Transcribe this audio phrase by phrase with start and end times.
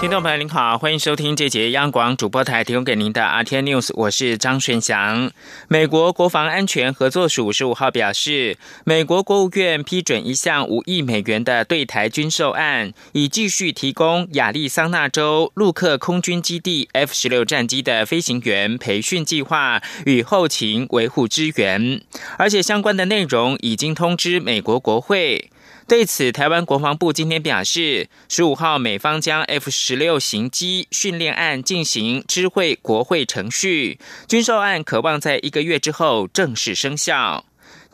[0.00, 5.30] 听众朋友您好，欢迎收听这节央广主播台提供给您的 RT News，我是张顺祥。
[5.68, 22.00] 美国国防安全合作署十五号表示，美国国务院批准一项五亿美元的对台军售案，以继续提供亚利桑那州陆克空军基地 F 十六战机的飞行员培训计划与后勤维护支援，
[22.38, 25.50] 而且相关的内容已经通知美国国会。
[25.90, 37.44] 对此，台湾国防部今天表示，十五号美方将 F 十六型机训练案进行知会国会程序，军售案可望在一个月之后正式生效。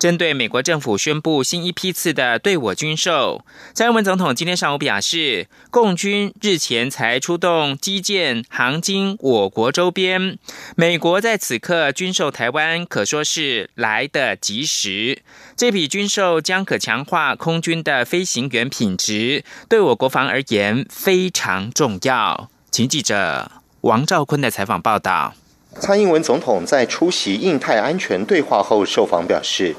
[0.07, 10.39] 针对美国政府宣布新一批次的对我军售，蔡英文总统今天上午表示，共军日前才出动基建航经我国周边，
[10.77, 15.23] 美国在此刻军售台湾，可说是来得及时。
[15.57, 22.49] 这笔军售将可强化空军的飞行员品质，对我国防而言非常重要。
[22.71, 23.51] 请记者
[23.81, 25.35] 王兆坤的采访报道。
[25.79, 29.77] 蔡英文总统在出席印太安全对话后受访表示，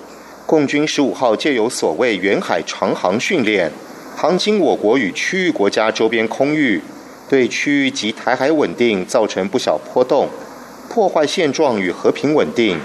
[0.47, 3.69] 共军十五号借由所谓远海长航训练，
[4.15, 6.81] 航经我国与区域国家周边空域，
[7.27, 10.29] 对区域及台海稳定造成不小波动，
[10.89, 12.79] 破坏现状与和平稳定，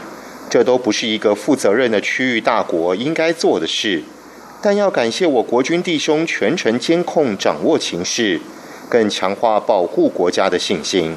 [0.50, 4.02] 这都不是一个负责任的区域大国应该做的事。
[4.60, 8.40] 但要感谢我国军弟兄全程监控掌握情势，
[8.88, 11.14] 更强化保护国家的信心。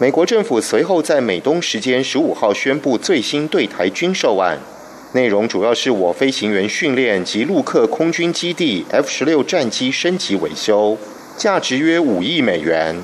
[0.00, 4.58] 美国政府随后在美东时间十五号宣布最新对台军售案，
[5.16, 10.98] 内容主要是我飞行员训练及陆克空军基地 F 十六战机升级维修，
[11.38, 12.94] 价值约五亿美元。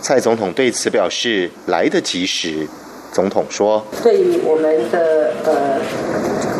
[0.00, 2.66] 蔡总统对此表示来得及时。
[3.12, 5.78] 总统说：“对于我们的呃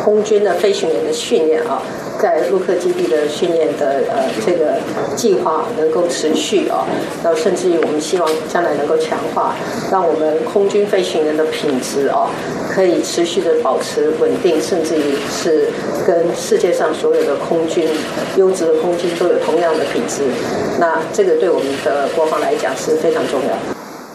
[0.04, 1.82] 空军的飞行员的训练啊。”
[2.20, 4.75] 在陆克基地的训练的呃这个
[5.16, 6.84] 计划能够持续啊，
[7.25, 9.56] 然后甚至于我们希望将来能够强化，
[9.91, 12.28] 让我们空军飞行员的品质啊
[12.70, 15.69] 可以持续的保持稳定，甚至于是
[16.06, 17.88] 跟世界上所有的空军
[18.37, 20.22] 优质的空军都有同样的品质。
[20.78, 23.56] 那这个对我们的国防来讲是非常重要。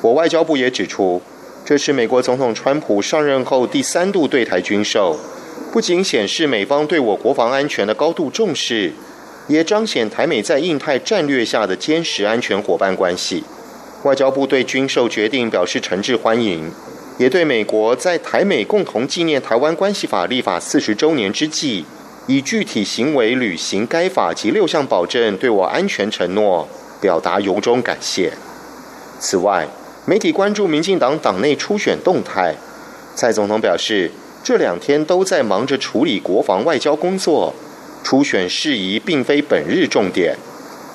[0.01, 1.22] 我外交部也指出，
[1.66, 5.17] 这是美国总统川普上任后第三度对台军售。
[5.75, 8.93] 不仅显示美方对我国防安全的高度重视，
[9.49, 13.43] 也彰显台美在印太战略下的坚实安全伙伴关系。
[14.03, 16.71] 外交部对军售决定表示诚挚欢迎，
[17.17, 21.83] 也对美国在台美共同纪念《台湾关系法》立法四十周年之际，
[22.27, 26.65] 以具体行为履行该法及六项保证对我安全承诺，
[27.01, 28.31] 表达由衷感谢。
[29.19, 29.67] 此外，
[30.05, 32.55] 媒体关注民进党党内初选动态，
[33.13, 34.09] 蔡总统表示。
[34.45, 37.51] 这两天都在忙着处理国防外交工作，
[38.03, 40.38] 初选事宜并非本日重点。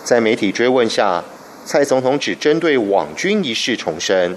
[0.04, 1.24] 在媒体追问下，
[1.64, 4.36] 蔡总统只针对网军一事重申：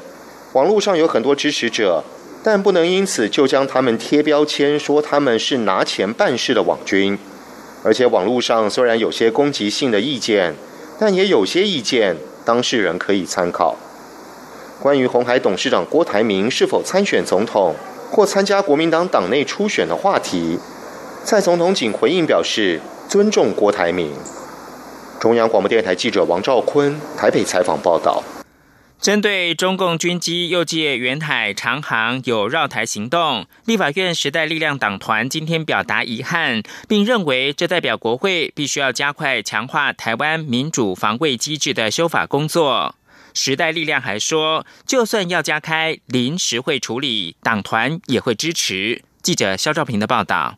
[0.54, 2.04] 网络上有很多支持者，
[2.44, 7.16] 但不能因此就将他们贴标签，说他们是拿钱办事的网军。
[7.84, 10.56] 而且网络上虽然有些攻击性的意见，
[11.00, 13.78] 但也有些意见当事人可以参考。
[14.82, 17.76] 关于红海董事长郭台铭是否参选总统？
[18.14, 20.60] 或参加国民党党内初选的话题，
[21.26, 22.80] 蔡总统仅回应表示
[23.10, 24.14] 尊重郭台铭。
[25.20, 28.24] 中央广播电台记者王兆坤台北采访报道。
[29.02, 42.94] 针对中共军机又借远海长航有绕台行动，立法院时代力量党团今天表达遗憾，并认为这代表国会必须要加快强化台湾民主防卫机制的修法工作。
[43.34, 49.04] 时代力量还说，就算要加开临时会处理，党团也会支持。
[49.22, 50.56] 记者肖兆平的报道。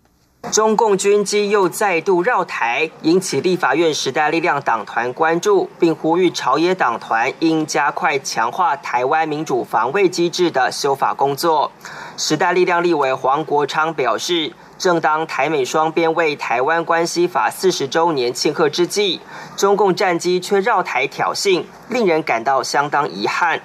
[0.51, 11.71] 中共军机又再度绕台，引起立法院时代力量党团关注，并呼吁朝野党团应加快强化台湾民主防卫机制的修法工作。
[12.17, 14.53] 时代力量立委黄国昌表示。
[14.77, 19.21] 正当台美双边为《台湾关系法》四十周年庆贺之际，
[19.55, 23.61] 中共战机却绕台挑衅，令人感到相当遗憾。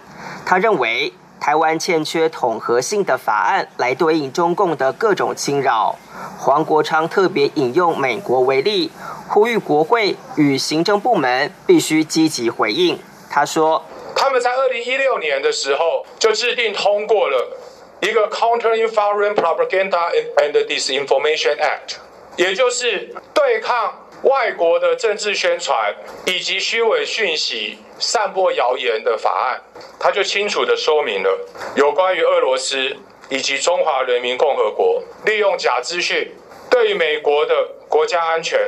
[0.47, 5.97] 他认为，台湾欠缺统合性的法案来对应中共的各种侵扰。
[6.39, 8.91] 黄国昌特别引用美国为例，
[9.27, 12.99] 呼吁国会与行政部门必须积极回应。
[13.29, 13.85] 他说
[14.15, 17.59] ：“他们在二零一六年的时候就制定通过了。”
[18.01, 21.97] 一个 Countering Foreign Propaganda and Disinformation Act，
[22.37, 25.95] 也就是对抗外国的政治宣传
[26.25, 29.63] 以及虚伪讯息、散播谣言的法案，
[29.99, 32.97] 它就清楚地说明了有关于俄罗斯
[33.29, 36.33] 以及中华人民共和国利用假资讯
[36.71, 38.59] 对美国的国家安全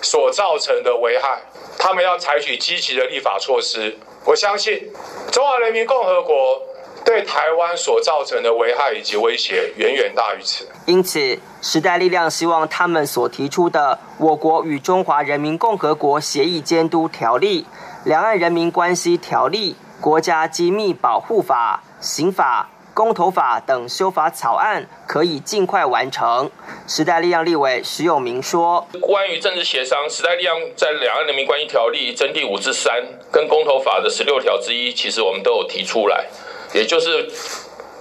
[0.00, 1.42] 所造成的危害，
[1.76, 3.96] 他们要采取积极的立法措施。
[4.24, 4.92] 我相信
[5.32, 6.62] 中华人民共和国。
[7.06, 10.68] 对台湾所造成的危害以及威胁远远大于此。
[10.86, 17.62] 因此，时代力量希望他们所提出的《我国与中华人民共和国协议监督条例》
[18.04, 26.50] 《两岸人民关系条例》《国家机密保护法》《刑法》《公投法》等修法草案可以尽快完成。
[26.88, 32.92] 时代力量立委石永明说：“关于政治协商，时代力量在《两岸人民关系条例》增第五至三
[33.30, 36.26] 跟公投法的十六条之一，其实我们都有提出来。”
[36.74, 37.28] 也就是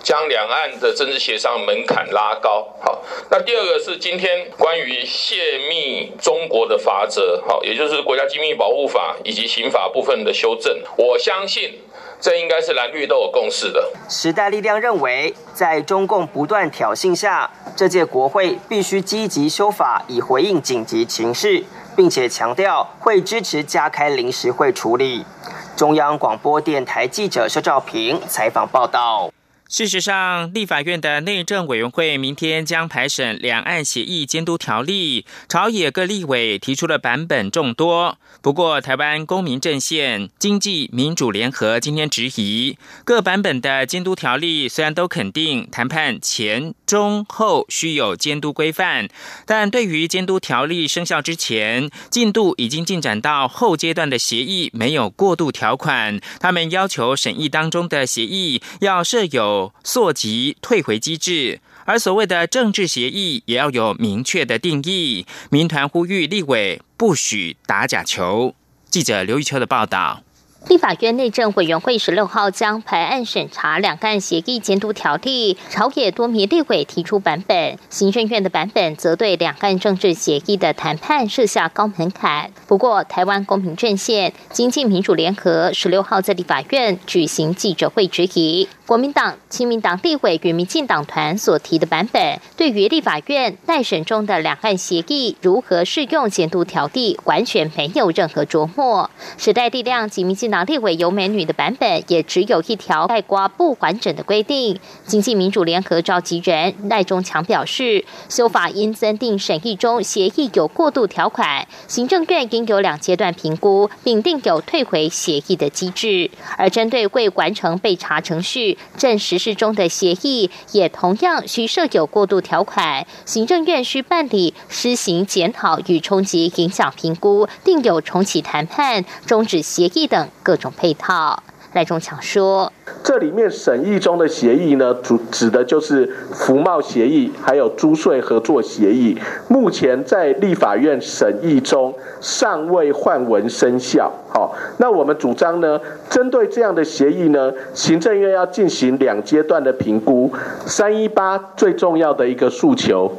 [0.04, 2.68] 将两岸的政治协商门槛拉高。
[2.82, 3.02] 好，
[3.32, 10.78] 那第二个是今天关于泄密中国的法则，好，也就是国家机密保护法以及刑法部分的修正。
[10.98, 11.80] 我相信
[12.22, 13.92] 这应该是蓝绿都有共识的。
[14.08, 21.64] 时代力量认为，在中共不断挑衅下，这届国会必须积极修法，以回应紧急情势，
[21.96, 25.26] 并且强调会支持加开临时会处理。
[25.76, 29.30] 中央广播电台记者肖兆平采访报道。
[29.76, 38.18] 事实上，立法院的内政委员会明天将排审《两岸协议监督条例》，朝野各立委提出了版本众多。
[38.42, 49.10] 不过，台湾公民阵线、经济民主联合今天质疑，各版本的监督条例虽然都肯定谈判前、中、后需有监督规范，
[49.46, 59.65] 但对于监督条例生效之前进度已经进展到后阶段的协议没有过渡条款，他们要求审议当中的协议要设有。
[59.84, 65.26] 溯及退回机制，而所谓的政治协议也要有明确的定义。
[65.50, 68.54] 民团呼吁立委不许打假球。
[68.90, 70.25] 记者刘玉秋的报道。
[70.68, 82.50] 立法院内政委员会十六号将排案审查两岸协议监督条例，朝野多名立委提出版本，行政院的版本则对两岸政治协议的谈判设下高门槛。
[82.66, 88.68] 不过，台湾公平阵线、经济民主联合十六号在立法院举行记者会质疑。
[88.88, 99.10] 国民党、亲民党立委与民进党团所提的版本，对于立法院待审中的两岸协议如何适用监督条例，完全没有任何琢磨。
[99.38, 104.80] 时代力量及民进党立委尤美女的版本，也只有一条盖瓜不完整的规定。
[105.06, 116.30] 经济民主联合召集人赖中强表示，修法应增订审议中协议有过渡条款，行政院应有两阶段评估，并定有退回协议的机制。
[116.58, 131.42] 而针对未完成备查程序，正实施中的协议也同样需设有过渡条款，行政院需办理施行检讨与冲击影响评估，定有重启谈判、终止协议等各种配套。
[131.74, 132.72] 赖中强说
[133.04, 139.18] ：“这里面审议中的协议呢，主指的就是服贸协议，还有租税合作协议。
[139.50, 144.10] 目前在立法院审议中，尚未换文生效。
[144.30, 145.78] 好，那我们主张呢，
[146.10, 150.32] 针对这样的协议呢，行政院要进行两阶段的评估。
[150.66, 153.12] 三一八最重要的一个诉求。”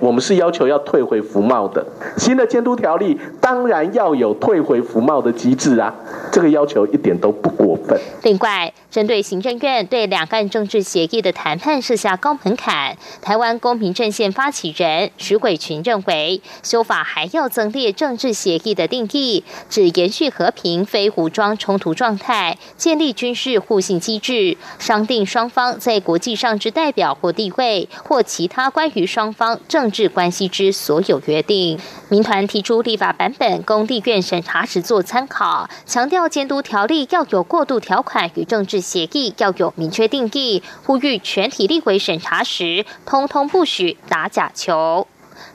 [0.00, 1.84] 我们是要求要退回服贸的
[2.16, 5.94] 新的监督条例，当然要有退回服贸的机制啊，
[6.30, 7.98] 这个要求一点都不过分。
[8.22, 29.58] 另外，针对行政院对两岸政治协议的谈判设下高门槛，台湾公平阵线发起人徐伟群认为，修法还要增列政治协议的定义，指延续和平非武装冲突状态，建立军事互信机制，商定双方在国际上之代表或地位，或其他关于双方。
[29.78, 45.06] 政治关系之所有约定，民团提出立法版本，供立院审查时做参考，强调监督条例要有过渡条款与政治协议要有明确定义，呼吁全体立委审查时，通通不许打假球。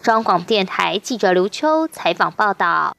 [0.02, 2.96] 中广电台记者刘秋采访报道。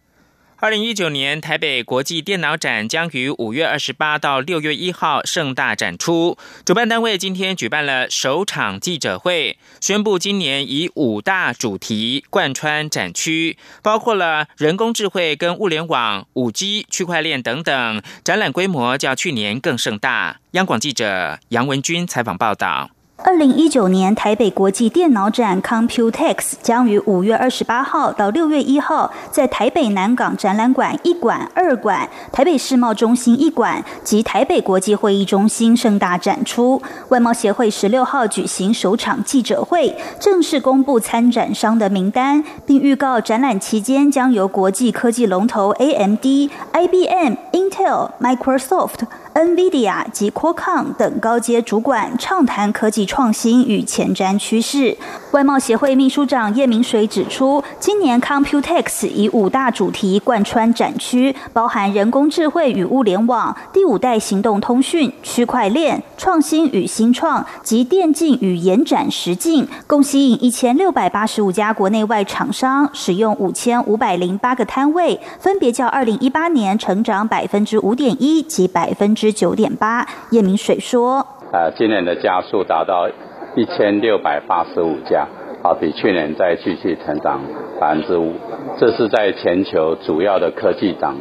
[0.64, 6.38] 二零一九年台北国际电脑展将于五月二十八到六月一号盛大展出。
[6.64, 18.02] 主办单位今天举办了首场记者会，宣布今年以五大主题贯穿展区，包括了人工智慧跟物联网、五 G、区块链等等。
[18.24, 20.40] 展览规模较去年更盛大。
[20.52, 22.88] 央广记者杨文军采访报道。
[23.26, 36.82] 二零一九年台北国际电脑展 Computex 将于五月二十八号到六月一号在台北南港展览馆一馆、二馆、台北世贸中心一馆及台北国际会议中心盛大展出。
[37.08, 49.06] 外贸协会十六号举行首场记者会，正式公布参展商的名单，并预告展览期间将由国际科技龙头 AMD、IBM、Intel、Microsoft。
[49.34, 54.96] NVIDIA 及 Qualcomm 等高阶主管畅谈科技创新与前瞻趋势。
[55.32, 79.23] 外贸协会秘书长叶明水指出，今年 Computex 以五大主题贯穿展区，包含人工智慧与物联网、第五代行动通讯、区块链、创新与新创及电竞与延展实境，共吸引一千六百八十五家国内外厂商，使用五千五百零八个摊位，分别较二零一八年成长百分之五点一及百分之。
[79.24, 83.08] 十九点八，叶明水说：“呃，今年的加速达到
[83.56, 85.26] 一千六百八十五家，
[85.62, 87.40] 啊，比去年再继续成长
[87.80, 88.34] 百分之五。
[88.78, 91.16] 这是在全球主要的科技涨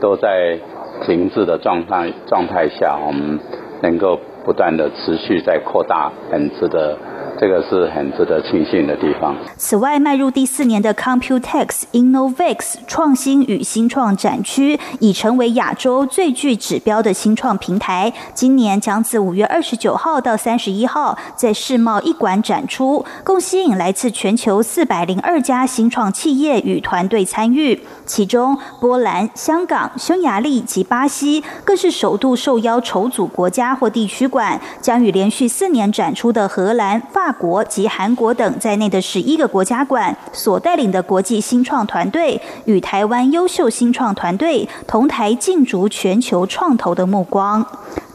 [0.00, 0.60] 都在
[1.04, 3.40] 停滞的状态状态下，我们
[3.82, 6.96] 能够不断的持续在扩大，很值的。”
[7.40, 9.34] 这个是很值得庆幸的地方。
[9.56, 18.12] 此外，迈入第四年的 Computex Innovex 创新与新创展区已成为亚洲最具指标的新创平台。
[18.34, 27.80] 今年将自五月二十九号到三十一号在世贸一馆展出，共吸引来自全球四百零二家新创企业与团队参与。
[28.04, 37.29] 其中，波兰、香港、匈牙利及巴西更是首度受邀筹组国家或地区馆，将与连续四年展出的荷兰、法。
[37.32, 47.64] 国及韩国等在内的十一个国家馆所带领的国际新创团队，与台湾优秀新创团队同台竞逐全球创投的目光。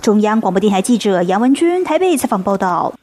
[0.02, 2.94] 中央广播电台记者杨文君台北采访报道。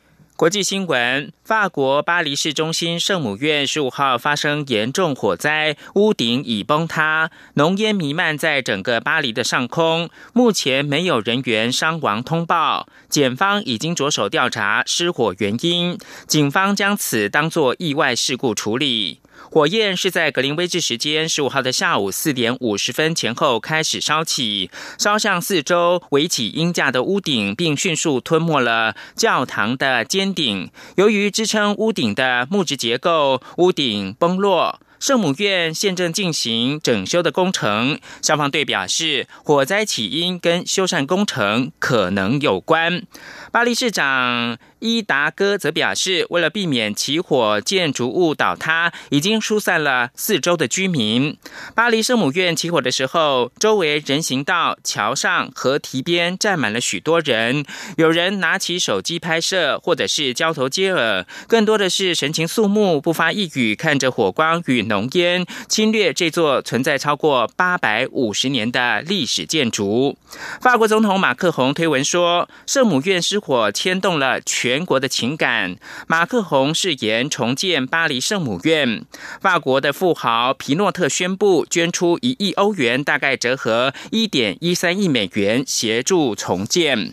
[0.42, 10.10] 国际新闻：法国巴黎市中心圣母院十五号发生严重火灾，屋顶已崩塌，浓烟弥漫在整个巴黎的上空。
[10.32, 15.96] 目前没有人员伤亡通报，检方已经着手调查失火原因，
[16.26, 19.20] 警方将此当作意外事故处理。
[19.52, 30.70] 火焰是在格林威治时间十五号的下午四点五十分前后开始烧起，烧向四周围起鹰架的屋顶，并迅速吞没了教堂的尖顶。
[30.96, 34.80] 由于支撑屋顶的木质结构，屋顶崩落。
[35.02, 43.02] 圣母院现正进行整修的工程，消防队表示，火灾起因跟修缮工程可能有关。
[43.50, 44.56] 巴黎市长。
[44.84, 51.36] 伊达哥则表示，为了避免起火、建筑物倒塌，已经疏散了四周的居民。
[51.72, 57.64] 巴黎圣母院起火的时候，周围人行道、桥上和堤边站满了许多人，
[57.96, 70.18] 有人拿起手机拍摄，或者是交头接耳，更多的是神情肃穆、不发一语，看着火光与浓烟侵略这座存在超过八百五十年的历史建筑。
[70.60, 74.82] 法国总统马克宏推文说，圣母院失火牵动了全。
[74.82, 75.76] 国的情感，
[76.08, 79.04] 马克宏誓言重建巴黎圣母院。
[79.40, 87.12] 法国的富豪皮诺特宣布捐出一亿欧元，大概折合一点一三亿美元，协助重建。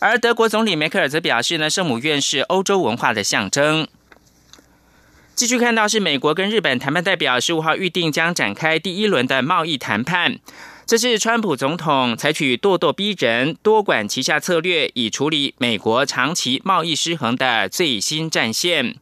[0.00, 3.86] 而德国总理梅克尔则表示呢，圣母院是欧洲文化的象征。
[5.34, 10.38] 继续看到是美国跟日本谈判代表十五号预定将展开第一轮的贸易谈判。
[10.86, 18.96] 这是川普总统采取咄咄逼人、多管齐下策略，以处理美国长期贸易失衡的最新战线。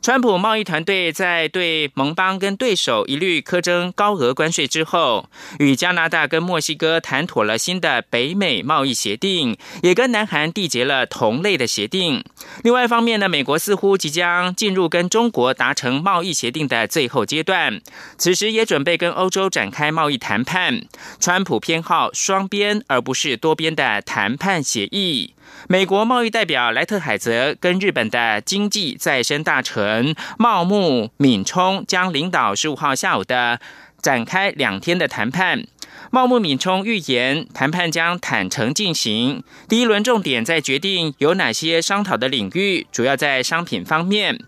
[0.00, 5.28] 川普贸易团队在对盟邦跟对手一律苛征高额关税之后，
[5.58, 12.24] 与加拿大跟墨西哥谈妥了新的北美贸易协定，也跟南韩缔结了同类的协定。
[12.62, 17.80] 另外一方面呢，美国似乎即将进入跟中国达成贸易协定的最后阶段，
[18.16, 20.82] 此时也准备跟欧洲展开贸易谈判。
[21.20, 25.34] 川普偏好双边而不是多边的谈判协议。
[25.66, 33.60] 美国贸易代表莱特海泽跟日本的经济再生大臣茂木敏充将领导十五号下午的
[34.00, 35.64] 展开两天的谈判。
[36.10, 39.42] 茂木敏充预言，谈判将坦诚进行。
[39.68, 44.38] 第一轮重点在决定有哪些商讨的领域，主要在商品方面。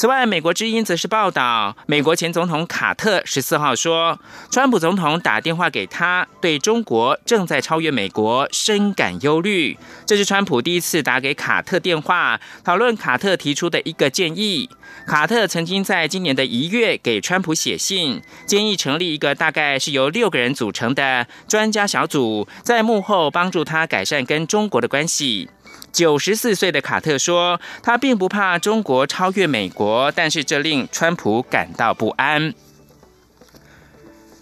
[0.00, 4.18] 此外，美国之音则是报道，美国前总统卡特十四号说，
[4.50, 9.76] 川普总统打电话给他，对中国正在超越美国深感忧虑。
[10.06, 14.70] 这是川普第一次打给卡特电话，讨论卡特提出的一个建议。
[15.06, 25.50] 卡特曾经在今年的一月给川普写信，建议成立一个大概是由六个人组成的专家小组，在幕后帮助他改善跟中国的关系。
[25.92, 32.54] 九十四岁的卡特说：“他并不怕中国超越美国，但是这令川普感到不安。”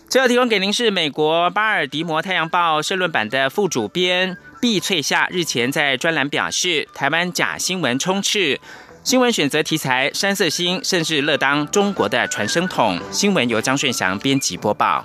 [0.08, 8.58] 最后提供给您是美国巴尔的摩太阳报社论版的副主编毕翠夏日前在专栏表示：“台湾假新闻充斥，
[9.04, 15.04] 新闻选择题材三色星，甚至乐当中国的传声筒。”新闻由张顺祥编辑播报。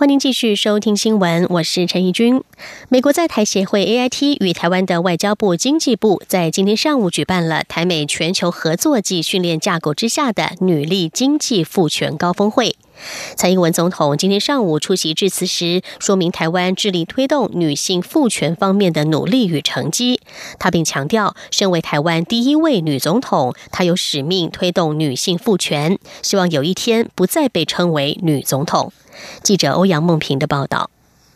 [0.00, 2.42] 欢迎继续收听新闻，我是陈怡君。
[2.88, 12.76] 美国在台协会 AIT 与台湾的外交部、经济部在今天上午举办了台美全球合作暨训练架构之下的女力经济赋权高峰会。
[13.36, 20.22] 蔡英文总统今天上午出席致辞时，说明台湾致力推动女性赋权方面的努力与成绩。
[20.58, 28.90] 他并强调，身为台湾第一位女总统，她有使命推动女性赋权，希望有一天不再被称为女总统。
[29.42, 30.90] 记者欧阳梦平的报道。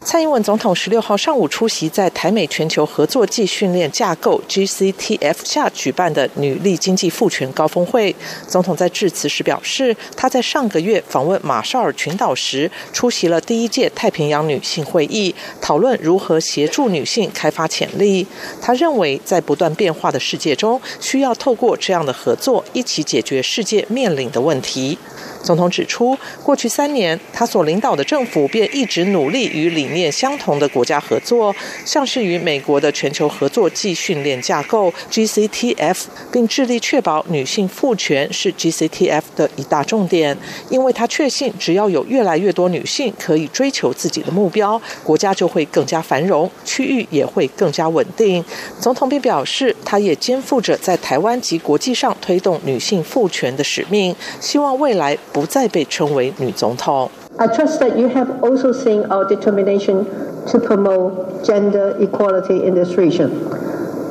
[0.06, 8.14] 蔡英文总统十六号上午出席在台美全球合作暨训练架构 （GCTF） 下举办的女力经济赋权高峰会。
[8.46, 18.26] 总统在致辞时表示，他在上个月访问马绍尔群岛时，出席了第一届太平洋女性会议，讨论如何协助女性开发潜力。
[18.60, 24.98] 他认为，在不断变化的世界中，需要透过这样的合作，一起解决世界面临的问题。
[25.44, 35.96] 总统指出，过去三年，他所领导的政府便一直努力与理念相同的国家合作，像是与美国的全球合作暨训练架构 （GCTF），
[36.32, 40.34] 并致力确保女性赋权是 GCTF 的一大重点。
[40.70, 48.42] 因为他确信，只要有越来越多女性可以追求自己的目标，国家就会更加繁荣，区域也会更加稳定。
[48.80, 55.14] 总统并表示，他也肩负着在台湾及国际上推动女性赋权的使命，希望未来。
[55.33, 57.09] 不再被称为女总统。
[57.37, 60.05] I trust that you have also seen our determination
[60.47, 63.29] to promote gender equality in this region.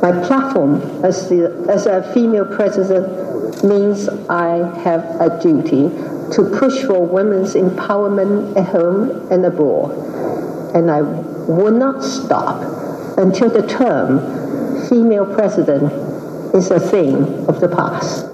[0.00, 3.06] My platform as, the, as a female president
[3.64, 5.90] means I have a duty
[6.32, 9.92] to push for women's empowerment at home and abroad.
[10.74, 12.62] And I will not stop
[13.18, 14.20] until the term
[14.88, 15.92] female president
[16.54, 18.31] is a thing of the past.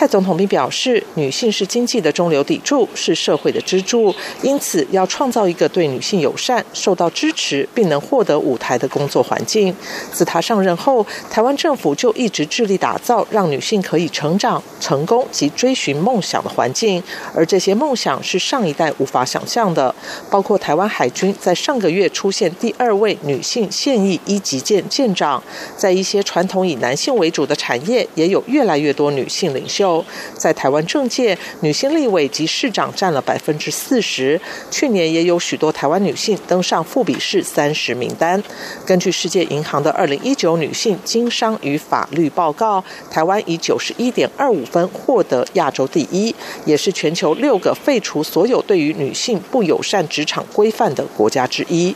[0.00, 9.76] 蔡总统并表示，女性是经济的中流砥柱，是社会的支柱，因此要创造一个对女性友善、受到支持并能获得舞台的工作环境。
[10.10, 17.02] 自他上任后，台湾政府就一直致力打造让女性可以成长、成功及追寻梦想的环境，
[17.34, 19.94] 而这些梦想是上一代无法想象的。
[20.30, 25.42] 包括台湾海军在上个月出现第二位女性现役一级舰舰长，
[25.76, 29.89] 在一些传统以男性为主的产业，也有越来越多女性领袖。
[30.36, 34.40] 在台湾政界，女性立委及市长占了百分之四十。
[34.70, 38.42] 去年也有许多台湾女性登上富比士三十名单。
[38.86, 51.94] 根据世界银行的二零一九女性经商与法律报告，台湾以九十一点二五分获得亚洲第一，也是全球六个废除所有对于女性不友善职场规范的国家之一。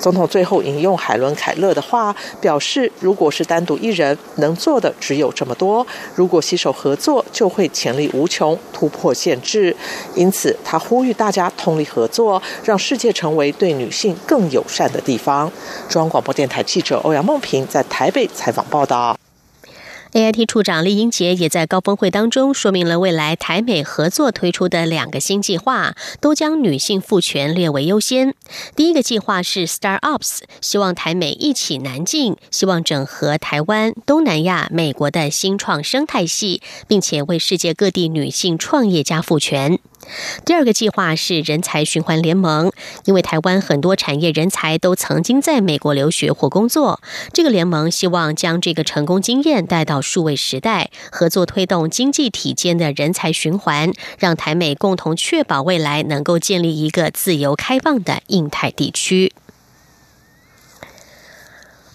[0.00, 9.74] 总统最后引用海伦·凯勒的话，表示：“如果是单独一人，能做的只有这么多；如果携手合作，就会潜力无穷，突破限制。
[10.14, 15.50] 因此，他呼吁大家通力合作，让世界成为对女性更友善的地方。”
[15.88, 19.16] 中央广播电台记者欧阳梦平在台北采访报道。
[20.14, 28.32] AIT 处长厉英杰也在高峰会当中说明了未来台美合作推出的两个新计划，都将女性赋权列为优先。
[28.76, 39.80] 第一个计划是 Star Ups，希望台美一起南进，希望整合台湾、东南亚、美国的新创生态系，并且为世界各地女性创业家赋权。
[40.44, 42.72] 第二个计划是人才循环联盟，
[43.04, 47.00] 因为台湾很多产业人才都曾经在美国留学或工作，
[47.32, 59.32] 这个联盟希望将这个成功经验带到数位时代，合作推动经济体间的人才循环，让台美共同确保未来能够建立一个自由开放的印太地区。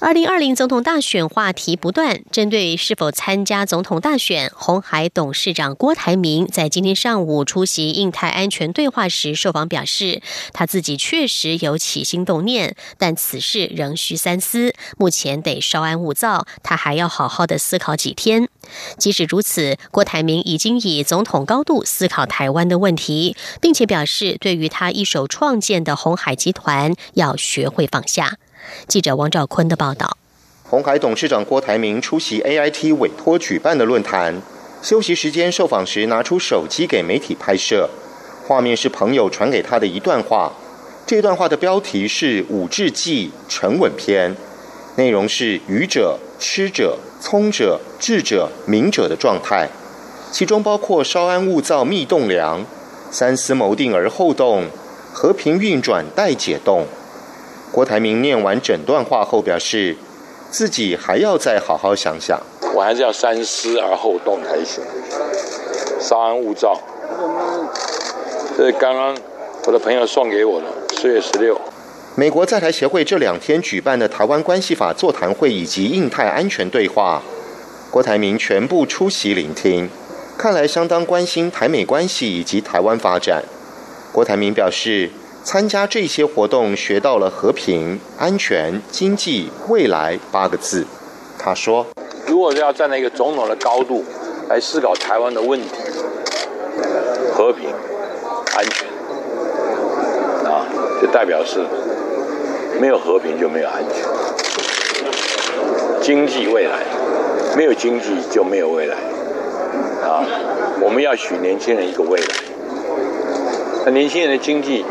[0.01, 10.21] 二零二零总统大选话题不断，针对是否参加总统大选，红海董事长郭台铭在今天上午出席印太安全对话时受访表示，
[10.53, 18.47] 他自己确实有起心动念，但此事仍需三思，目前得稍安勿躁，他还要好好的思考几天。
[18.97, 28.37] 即使如此，郭台铭已经以总统高度思考台湾的问题，并且表示，对于他一手创建的红海集团，要学会放下。
[28.87, 30.17] 记者王兆坤的报道。
[30.63, 34.41] 红海董事长郭台铭出席 AIT 委托举办的论坛，
[34.81, 37.89] 休息时间受访时拿出手机给媒体拍摄，
[38.47, 40.53] 画面是朋友传给他的一段话。
[41.07, 44.35] 这段话的标题是《五志记沉稳篇》，
[44.95, 49.67] 内容是愚者、痴者、聪者、智者、明者的状态，
[50.31, 52.63] 其中包括稍安勿躁密动梁，
[53.09, 54.65] 三思谋定而后动，
[55.11, 56.85] 和平运转待解冻。
[57.71, 59.95] 郭台铭念完整段话后表示。
[60.51, 62.41] 自己还要再好好想想，
[62.73, 64.83] 我还是要三思而后动才行，
[65.99, 66.75] 稍安勿躁。
[68.57, 69.15] 这是刚刚
[69.67, 71.61] 我的朋友送给我的，四月十六。
[72.15, 77.21] 美国在台协会这两天举办的台湾关系法座谈会以及印太安全对话，
[77.91, 79.87] 郭台铭全部出席聆听，
[80.35, 83.43] 看来相当关心台美关系以及台湾发展。
[84.11, 85.11] 郭台铭表示。
[85.43, 90.85] 参加这些活动，学到了和平、安全、经济、未来八个字。
[91.39, 91.87] 他说
[92.27, 94.03] ：“如果要站在一个总统的高度
[94.47, 95.69] 来思考台湾的问题，
[97.33, 97.69] 和平、
[98.55, 98.87] 安全
[100.51, 100.67] 啊，
[101.01, 101.65] 就代表是
[102.79, 104.05] 没有和平就没有安全；
[106.01, 106.81] 经济未来
[107.55, 108.95] 没有经济就没有未来
[110.03, 110.21] 啊。
[110.81, 112.27] 我们要许年轻人一个未来，
[113.85, 114.85] 那年轻人的经济。”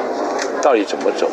[0.68, 1.26] 到底怎么走？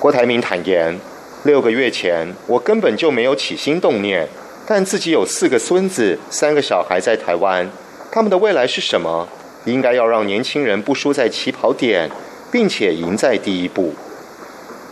[0.00, 0.98] 郭台铭坦言，
[1.44, 4.28] 六个月前我根本就没有起心动念，
[4.66, 7.70] 但自己有四个孙子，三个小孩在台湾，
[8.10, 9.28] 他们的未来是什么？
[9.64, 12.10] 应该要让年轻人不输在起跑点，
[12.50, 13.94] 并且赢在第一步。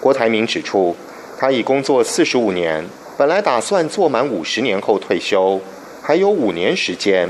[0.00, 0.94] 郭台铭指出，
[1.36, 2.86] 他已工作四十五年，
[3.18, 5.60] 本来打算做满五十年后退休，
[6.00, 7.28] 还有五年时间，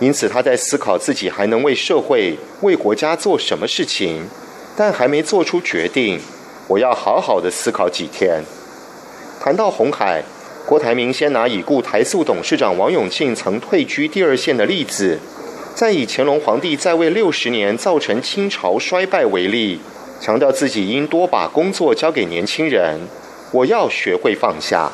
[0.00, 4.28] 因此他在思考自己还能为社会、为国家做什么事情。
[4.78, 6.20] 但还没做出决定，
[6.68, 8.44] 我要好好的思考几天。
[9.40, 10.22] 谈到红海，
[10.66, 15.18] 郭台铭先拿已故台塑董事长王永庆曾退居第二线的例子，
[15.74, 19.80] 再以乾隆皇帝在位六十年造成清朝衰败为例，
[20.20, 23.00] 强调自己应多把工作交给年轻人。
[23.50, 24.92] 我要学会放下。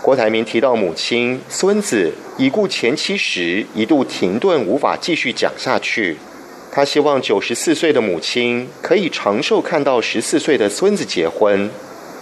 [0.00, 6.16] 郭台铭提到母亲、孙子已故前妻时，一度停顿，无法继续讲下去。
[6.76, 11.70] 他希望九十四岁的母亲可以长寿，看到十四岁的孙子结婚，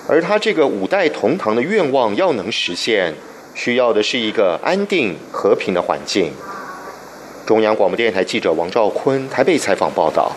[0.06, 3.12] 而他这个五代同堂的愿望要能实现，
[3.56, 6.30] 需要的是一个安定和平的环境。
[7.44, 10.30] 中央广播电台记者王兆坤台北采访报道。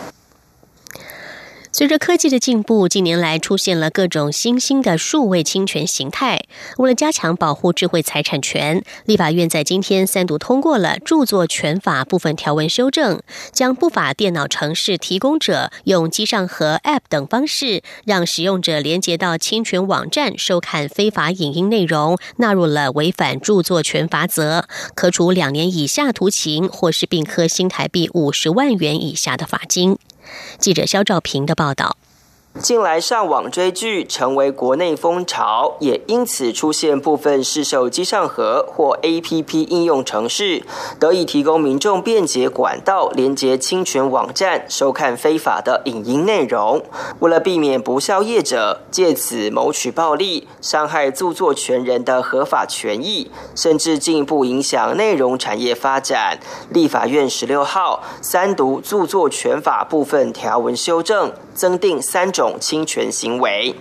[1.77, 6.41] 随着科技的进步，近年来出现了各种新兴的数位侵权形态。
[6.77, 29.99] 为了加强保护智慧财产权，立法院在今天三读通过了著作权法部分条文修正，将不法电脑程式提供者用机上盒、App 等方式让使用者连接到侵权网站收看非法影音内容，纳入了违反著作权法则，可处两年以下徒刑，或是并科新台币五十万元以下的罚金。
[30.59, 31.97] 记者肖兆平的报道。
[32.59, 40.63] 近来上网追剧成为国内风潮，也因此出现部分市售机上盒或 A P P 应用程式，
[40.99, 46.81] 得以提供民众便捷管道连接侵权网站收看非法的影音内容。
[47.19, 56.39] 为了避免不孝业者借此谋取暴利，伤害著作权人的合法权益，甚至进一步影响内容产业发展，
[56.69, 61.31] 立法院十六号三读著作权法部分条文修正。
[61.57, 63.75] 增订三种侵权行为，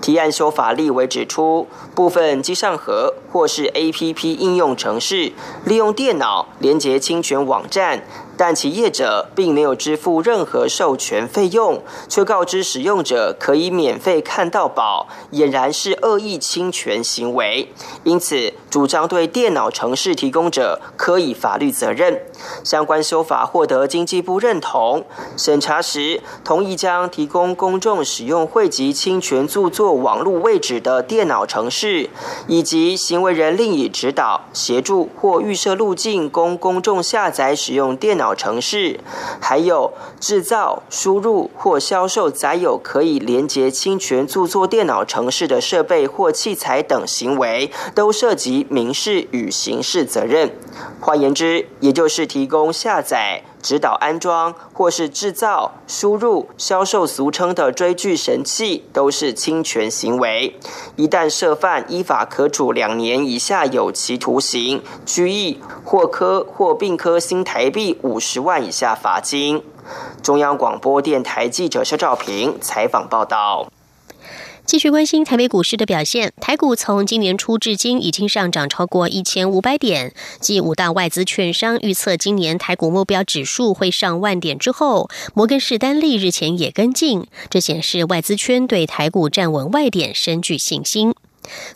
[0.00, 5.32] 提案修法立委指出，部分机上盒或是 A P P 应用程式，
[5.64, 8.04] 利用电脑连接侵权网站。
[8.40, 17.70] 但其业者并没有支付任何授权费用，却告知使用者可以免费看到宝，俨然是恶意侵权行为。
[18.02, 22.22] 因此，主张对电脑程式提供者可以法律责任。
[22.64, 25.04] 相关修法获得经济部认同，
[25.36, 32.08] 审查时同意将提供公众使用汇集侵权著作网络位置的电脑程式，
[32.46, 38.29] 以及行为人另以指导、协助或预设路径供公众下载使用电脑。
[38.34, 39.00] 城市，
[39.40, 50.50] 还有制造、输入或销售载有可以连接侵权著作电脑城市的设备或器材等行为，都涉及民事与刑事责任。
[51.00, 53.42] 换言之，也就是提供下载。
[53.62, 60.58] 指导安装或是制造、输入、销售俗称的追剧神器，都是侵权行为。
[60.96, 69.62] 一旦涉犯，依法可处两年以下有期徒刑、拘役，或科或并科新台币五十万以下罚金。
[70.22, 73.66] 中央广播电台记者肖照平采访报道。
[74.70, 80.14] 继续关心台北股市的表现，台股从今年初至今已经上涨超过一千五百点。
[80.38, 91.12] 继五大外资券商预测今年台股目标指数会上万点之后，摩根士丹利日前也跟进，这显示外资圈对台股站稳外点深具信心。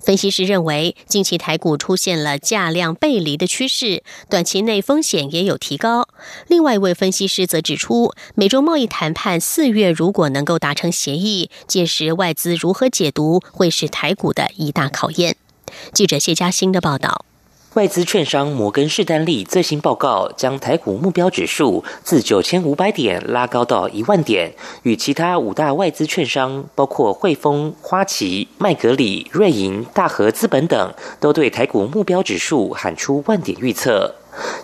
[0.00, 6.08] 分析师认为，近期台股出现了价量背离的趋势，短期内风险也有提高。
[6.48, 15.36] 另外一位分析师则指出，美中贸易谈判四月如果能够达成协议，届时外资如何解读，会是台股的一大考验。
[15.92, 17.24] 记者谢嘉欣的报道。
[17.74, 24.52] 外资券商摩根士丹利最新报告将台股目标指数自九千五百点拉高到一万点，
[24.84, 34.14] 与其他五大外资券商，包括汇丰、花旗、麦格理、瑞银、大和资本等，都对台股目标指数喊出万点预测。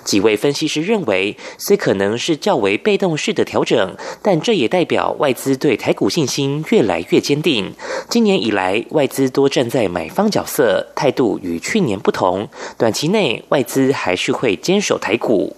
[0.05, 7.73] 几位分析师认为，虽可能是较为被动式的调整，但这也代表外资对台股信心越来越坚定。
[8.09, 12.49] 今年以来，外资多站在买方角色，态度与去年不同。
[12.79, 15.57] 短期内，外资还是会坚守台股。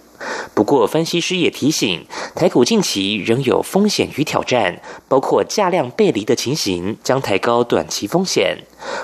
[0.53, 2.05] 不过，分析师也提醒，
[2.35, 8.59] 台股近期仍有风险与挑战，包括价量背离的情形，将抬高短期风险。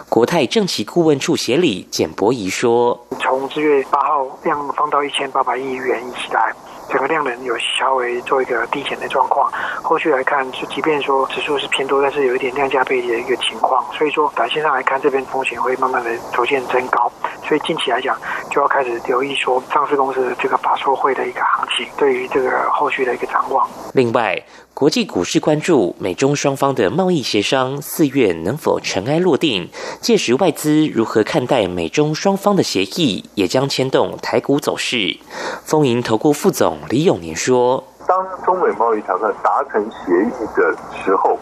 [0.09, 6.53] 国泰政企顾问处协理简博仪说：“从四月八号量放到一千八百亿元以来。”
[6.89, 17.11] 整个量能有稍微做一个低减的状况，后续来看，就即便说指数是偏多，但是有一点量价背离的一个情况，所以说短线上来看，这边风险会慢慢的逐渐增高，
[17.47, 18.17] 所以近期来讲，
[18.49, 23.67] 就要开始留意说上市公司这个法说会的一个行情，对于这个后续的一个展望。
[23.93, 24.41] 另外。
[24.79, 35.17] 国际股市关注美中双方的贸易协商四月能否尘埃落定，届时外资如何看待美中双方的协议，也将牵动台股走势。
[35.65, 41.37] 丰盈投顾副总李永年说：“当中美贸易谈判达成协议的时候，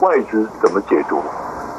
[0.00, 1.22] 外资怎么解读？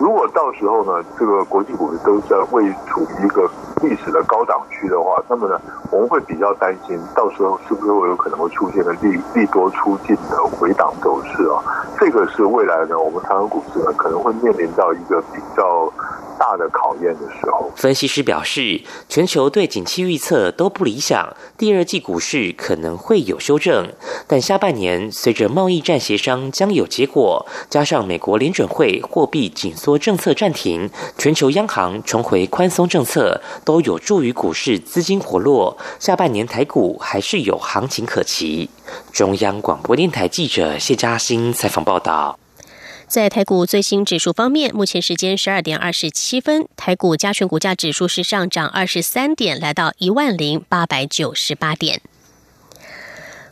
[0.01, 3.47] 如果到时候呢，这个国际股市都在位处于一个。”
[3.81, 5.59] 历史的高档区的话，那么呢，
[5.89, 11.57] 我们会比较担心，到时候是不是会有可能会出现的利利多出尽的回档走势啊？
[11.99, 15.91] 这个是未来呢，我们台湾股市呢可能会面临到一个比较。
[16.41, 23.93] 大的考验的时候，分析师表示，全球对景气预测都不理想，第二季股市可能会有修正，
[24.25, 38.71] 但下半年随着贸易战协商将有结果，加上美国联准会货币紧缩政策暂停，全球央行重回宽松政策，都有助于股市资金活络，下半年台股还是有行情可期。
[39.13, 42.40] 中央广播电台记者谢嘉欣采访报道。
[43.11, 51.99] 在台股最新指数方面，目前时间十二点二十七分，台股加权股价指数是上涨二十三点，来到一万零八百九十八点。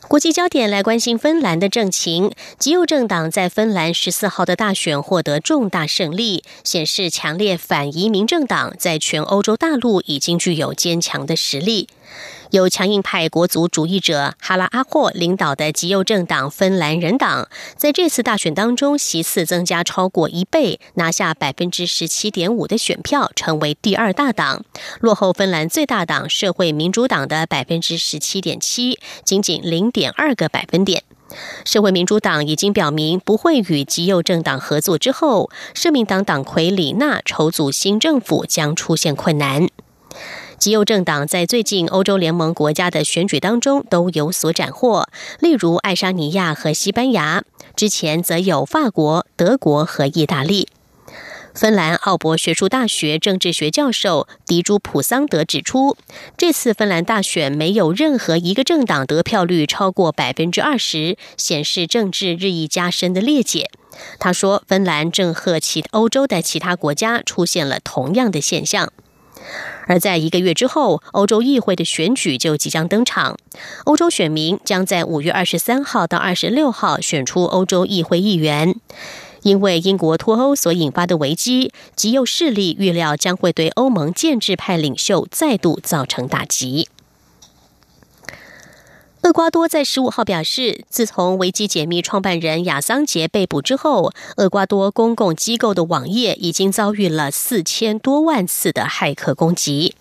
[0.08, 11.86] 国际焦点来关心芬兰的政情，极右政党在芬兰十四号的大选获得重大胜利，显示强烈反移民政党在全欧洲大陆已经具有坚强的实力。
[12.50, 24.64] 由强硬派国族主义者哈拉阿霍领导的极右政党芬兰人党，在这次大选当中席次增加超过一倍，拿下百分之十七点五的选票，成为第二大党，
[25.00, 31.04] 落后芬兰最大党社会民主党的百分之十七点七，仅仅零点二个百分点。
[31.64, 39.68] 社会民主党已经表明不会与极右政党合作之后，社民党党魁李娜筹组新政府将出现困难。
[40.60, 47.42] 极右政党在最近欧洲联盟国家的选举当中都有所斩获，例如爱沙尼亚和西班牙，
[47.74, 50.68] 之前则有法国、德国和意大利。
[51.54, 55.96] 芬兰奥博学术大学政治学教授迪朱普桑德指出，
[56.36, 63.70] 这次芬兰大选没有任何一个政党得票率超过百分之二十，显示政治日益加深的裂解。
[64.18, 68.92] 他说，芬兰正和其欧洲的其他国家出现了同样的现象。
[69.86, 73.36] 而在一个月之后，欧洲议会的选举就即将登场。
[73.84, 78.74] 欧洲选民将在五月二十三号到二十六号选出欧洲议会议员。
[79.42, 86.88] 因为英国脱欧所引发的危机，极右势力预料将会对欧盟建制派领袖再度造成打击。
[89.22, 99.94] 厄瓜多在十五号表示，自从维基解密创办人亚桑杰被捕之后，厄瓜多公共机构的网页已经遭遇了四千多万次的骇客攻击。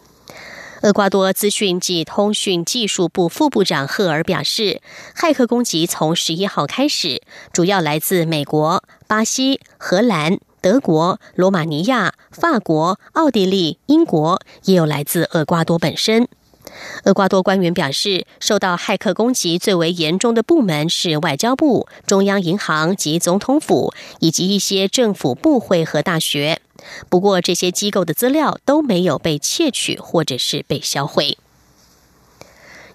[0.83, 4.81] 厄瓜多资讯及通讯技术部副部长赫尔表示，
[5.13, 16.29] 骇客攻击从十一号开始，主要来自美国、巴西、荷兰、德国、罗马尼亚、法国、奥地利、英国，也有来自厄瓜多本身。
[17.05, 26.61] 厄瓜多官员表示，受到骇客攻击最为严重的部门是外交部、中央银行及总统府，以及一些政府部会和大学。
[27.09, 31.37] 不过，这些机构的资料都没有被窃取或者是被销毁。